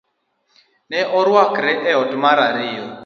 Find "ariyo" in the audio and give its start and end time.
2.47-2.85